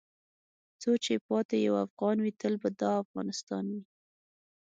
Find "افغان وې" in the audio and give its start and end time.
1.85-2.31